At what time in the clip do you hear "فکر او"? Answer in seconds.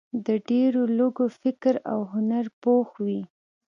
1.41-1.99